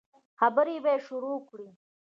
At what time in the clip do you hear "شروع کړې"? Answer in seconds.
1.07-1.67